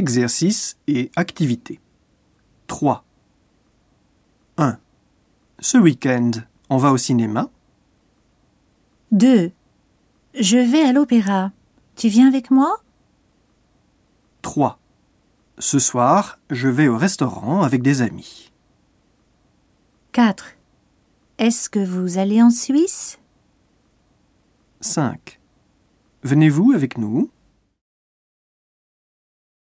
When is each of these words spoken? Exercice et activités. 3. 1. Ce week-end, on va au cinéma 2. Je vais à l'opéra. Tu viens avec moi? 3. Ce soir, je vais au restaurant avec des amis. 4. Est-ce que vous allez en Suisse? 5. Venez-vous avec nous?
Exercice 0.00 0.78
et 0.86 1.10
activités. 1.14 1.78
3. 2.68 3.04
1. 4.56 4.78
Ce 5.58 5.76
week-end, 5.76 6.30
on 6.70 6.78
va 6.78 6.92
au 6.92 6.96
cinéma 6.96 7.50
2. 9.12 9.52
Je 10.32 10.56
vais 10.56 10.80
à 10.80 10.94
l'opéra. 10.94 11.52
Tu 11.96 12.08
viens 12.08 12.28
avec 12.28 12.50
moi? 12.50 12.78
3. 14.40 14.78
Ce 15.58 15.78
soir, 15.78 16.38
je 16.48 16.68
vais 16.68 16.88
au 16.88 16.96
restaurant 16.96 17.60
avec 17.60 17.82
des 17.82 18.00
amis. 18.00 18.54
4. 20.12 20.54
Est-ce 21.36 21.68
que 21.68 21.84
vous 21.84 22.16
allez 22.16 22.40
en 22.40 22.48
Suisse? 22.48 23.18
5. 24.80 25.38
Venez-vous 26.22 26.72
avec 26.72 26.96
nous? 26.96 27.30